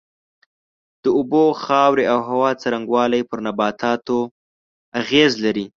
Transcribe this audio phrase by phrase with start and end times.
[1.03, 4.19] د اوبو، خاورې او هوا څرنگوالی پر نباتاتو
[5.01, 5.65] اغېز لري.